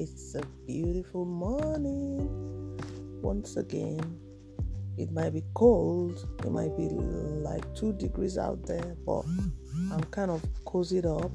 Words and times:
It's 0.00 0.34
a 0.34 0.40
beautiful 0.66 1.26
morning. 1.26 2.26
Once 3.20 3.58
again, 3.58 4.00
it 4.96 5.12
might 5.12 5.34
be 5.34 5.42
cold, 5.52 6.26
it 6.42 6.50
might 6.50 6.74
be 6.74 6.88
like 6.88 7.62
two 7.74 7.92
degrees 7.92 8.38
out 8.38 8.64
there, 8.64 8.96
but 9.04 9.26
I'm 9.92 10.02
kind 10.04 10.30
of 10.30 10.42
cozied 10.64 11.04
up 11.04 11.30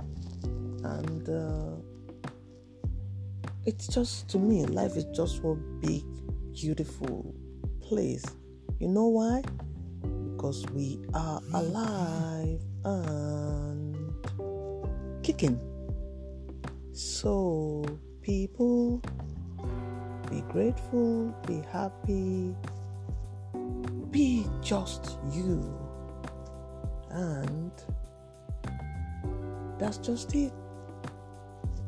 and 0.83 1.29
uh, 1.29 1.75
it's 3.67 3.85
just 3.87 4.29
to 4.29 4.39
me, 4.39 4.65
life 4.65 4.95
is 4.95 5.05
just 5.15 5.43
one 5.43 5.79
big, 5.79 6.03
beautiful 6.51 7.35
place. 7.81 8.25
You 8.79 8.87
know 8.87 9.09
why? 9.09 9.43
Because 10.01 10.65
we 10.73 11.05
are 11.13 11.39
alive 11.53 12.61
and 12.83 14.11
kicking. 15.21 15.59
So, 16.93 17.85
people, 18.25 18.99
be 20.31 20.41
grateful, 20.49 21.27
be 21.45 21.61
happy, 21.71 22.55
be 24.09 24.47
just 24.63 25.19
you. 25.31 25.61
And 27.11 27.71
that's 29.77 29.97
just 29.99 30.33
it. 30.33 30.51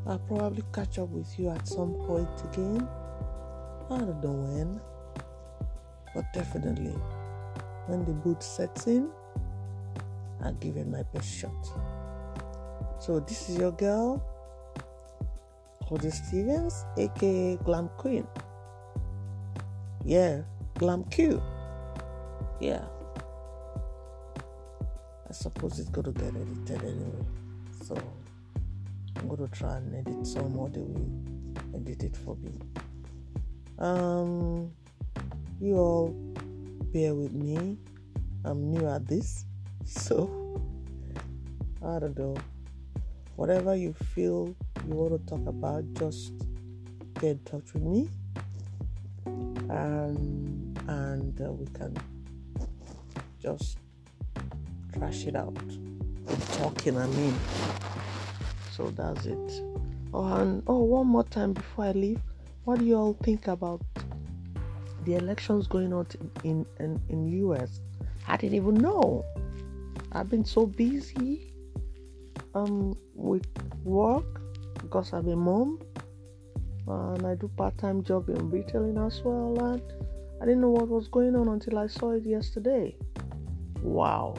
I'll 0.05 0.19
probably 0.19 0.63
catch 0.71 0.99
up 0.99 1.09
with 1.09 1.27
you 1.39 1.49
at 1.49 1.67
some 1.67 1.95
point 2.05 2.29
again. 2.51 2.87
I 3.89 3.97
don't 3.97 4.23
know 4.23 4.33
when, 4.33 4.79
but 6.13 6.25
definitely 6.35 6.95
when 7.87 8.05
the 8.05 8.13
boot 8.13 8.43
sets 8.43 8.85
in, 8.85 9.09
I'll 10.43 10.53
give 10.53 10.77
it 10.77 10.87
my 10.87 11.01
best 11.15 11.33
shot. 11.33 11.67
So, 12.99 13.19
this 13.19 13.49
is 13.49 13.57
your 13.57 13.71
girl, 13.71 14.23
Claudia 15.87 16.11
Stevens, 16.11 16.85
aka 16.97 17.55
Glam 17.63 17.89
Queen. 17.95 18.27
Yeah, 20.03 20.41
Glam 20.75 21.05
Q. 21.05 21.41
Yeah. 22.59 22.83
I 25.29 25.31
suppose 25.31 25.79
it's 25.79 25.89
gonna 25.89 26.11
get 26.11 26.35
edited 26.35 26.83
anyway. 26.83 27.25
So 27.85 27.95
I'm 29.15 29.29
gonna 29.29 29.47
try 29.47 29.77
and 29.77 29.95
edit 29.95 30.27
some 30.27 30.51
more 30.51 30.67
they 30.67 30.81
will 30.81 31.09
edit 31.73 32.03
it 32.03 32.17
for 32.17 32.35
me. 32.35 32.51
Um 33.79 34.71
you 35.61 35.77
all 35.77 36.09
bear 36.91 37.15
with 37.15 37.31
me. 37.31 37.77
I'm 38.43 38.71
new 38.71 38.85
at 38.87 39.07
this. 39.07 39.45
So 39.85 40.61
I 41.81 41.99
don't 41.99 42.17
know. 42.17 42.35
Whatever 43.37 43.73
you 43.75 43.93
feel 43.93 44.53
you 44.87 44.93
want 44.93 45.27
to 45.27 45.29
talk 45.29 45.45
about, 45.47 45.83
just 45.95 46.31
get 47.15 47.31
in 47.31 47.39
touch 47.39 47.73
with 47.73 47.83
me. 47.83 48.09
Um, 49.69 50.73
and 50.87 51.41
uh, 51.41 51.51
we 51.51 51.65
can 51.67 51.95
just 53.41 53.77
trash 54.93 55.25
it 55.25 55.35
out. 55.35 55.57
Talking, 56.53 56.97
I 56.97 57.07
mean. 57.07 57.35
So 58.71 58.89
that's 58.91 59.25
it. 59.25 59.61
Oh, 60.13 60.25
and 60.35 60.63
oh, 60.67 60.83
one 60.83 61.07
more 61.07 61.23
time 61.23 61.53
before 61.53 61.85
I 61.85 61.91
leave, 61.91 62.21
what 62.63 62.79
do 62.79 62.85
you 62.85 62.95
all 62.95 63.13
think 63.23 63.47
about 63.47 63.81
the 65.03 65.15
elections 65.15 65.67
going 65.67 65.93
on 65.93 66.07
in 66.43 66.65
in 66.79 67.01
in 67.09 67.27
US? 67.49 67.81
I 68.27 68.37
didn't 68.37 68.55
even 68.55 68.75
know. 68.75 69.25
I've 70.11 70.29
been 70.29 70.45
so 70.45 70.65
busy 70.65 71.53
um 72.55 72.97
with 73.13 73.45
work 73.83 74.46
because 74.87 75.11
I'm 75.11 75.27
a 75.27 75.35
mom 75.35 75.81
and 76.87 77.27
I 77.27 77.35
do 77.35 77.51
part-time 77.57 78.05
job 78.05 78.29
in 78.29 78.49
retailing 78.49 78.97
as 78.97 79.21
well 79.21 79.59
and 79.73 79.81
I 80.41 80.45
didn't 80.45 80.61
know 80.61 80.69
what 80.69 80.87
was 80.87 81.09
going 81.09 81.35
on 81.35 81.49
until 81.49 81.77
I 81.77 81.87
saw 81.87 82.11
it 82.11 82.23
yesterday. 82.25 82.95
Wow. 83.81 84.35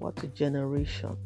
What 0.00 0.22
a 0.22 0.26
generation. 0.26 1.16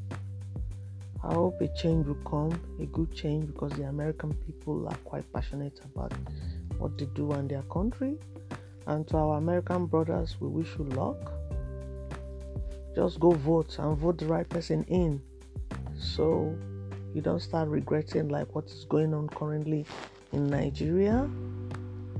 I 1.24 1.34
hope 1.34 1.60
a 1.60 1.68
change 1.76 2.06
will 2.06 2.14
come, 2.24 2.52
a 2.80 2.86
good 2.86 3.12
change, 3.12 3.46
because 3.46 3.72
the 3.72 3.84
American 3.84 4.32
people 4.34 4.86
are 4.86 4.96
quite 5.04 5.30
passionate 5.32 5.80
about 5.84 6.12
what 6.78 6.96
they 6.98 7.06
do 7.06 7.32
and 7.32 7.50
their 7.50 7.62
country. 7.62 8.18
And 8.86 9.06
to 9.08 9.16
our 9.16 9.38
American 9.38 9.86
brothers, 9.86 10.36
we 10.40 10.46
wish 10.46 10.68
you 10.78 10.84
luck. 10.84 11.32
Just 12.94 13.18
go 13.18 13.30
vote 13.30 13.78
and 13.78 13.96
vote 13.98 14.18
the 14.18 14.26
right 14.26 14.48
person 14.48 14.84
in 14.84 15.20
so 15.98 16.54
you 17.14 17.20
don't 17.20 17.40
start 17.40 17.68
regretting 17.68 18.28
like 18.28 18.54
what 18.54 18.66
is 18.66 18.84
going 18.88 19.12
on 19.12 19.28
currently 19.28 19.84
in 20.32 20.46
Nigeria 20.48 21.28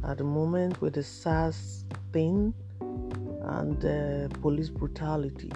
at 0.04 0.18
the 0.18 0.24
moment 0.24 0.80
with 0.80 0.94
the 0.94 1.02
SARS 1.02 1.84
thing 2.12 2.52
and 2.80 3.84
uh, 3.84 4.28
police 4.40 4.68
brutality. 4.68 5.50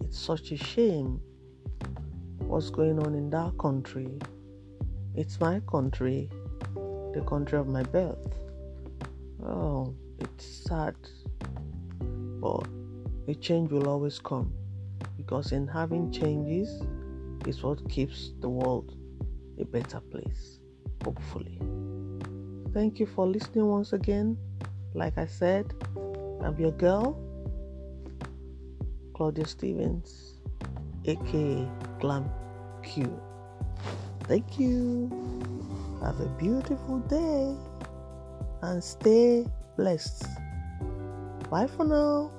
It's 0.00 0.18
such 0.18 0.50
a 0.50 0.56
shame 0.56 1.20
what's 2.38 2.70
going 2.70 2.98
on 2.98 3.14
in 3.14 3.30
that 3.30 3.56
country. 3.58 4.08
It's 5.14 5.38
my 5.40 5.60
country, 5.60 6.28
the 6.74 7.24
country 7.26 7.58
of 7.58 7.68
my 7.68 7.82
birth. 7.82 8.34
Oh, 9.44 9.94
it's 10.18 10.44
sad, 10.44 10.94
but 12.40 12.66
a 13.28 13.34
change 13.34 13.70
will 13.70 13.88
always 13.88 14.18
come 14.18 14.52
because 15.16 15.52
in 15.52 15.66
having 15.66 16.10
changes 16.10 16.82
is 17.46 17.62
what 17.62 17.88
keeps 17.88 18.32
the 18.40 18.48
world 18.48 18.96
a 19.58 19.64
better 19.64 20.00
place, 20.00 20.58
hopefully. 21.04 21.58
Thank 22.72 22.98
you 22.98 23.06
for 23.06 23.26
listening 23.26 23.66
once 23.66 23.92
again. 23.92 24.36
Like 24.94 25.18
I 25.18 25.26
said, 25.26 25.74
I'm 26.42 26.56
your 26.58 26.72
girl, 26.72 27.18
Claudia 29.14 29.46
Stevens, 29.46 30.38
aka 31.04 31.68
Glam 32.00 32.30
Q. 32.82 33.20
Thank 34.24 34.58
you. 34.58 35.10
Have 36.02 36.18
a 36.20 36.28
beautiful 36.38 36.98
day 37.00 37.54
and 38.62 38.82
stay 38.82 39.46
blessed. 39.76 40.26
Bye 41.50 41.66
for 41.66 41.84
now. 41.84 42.32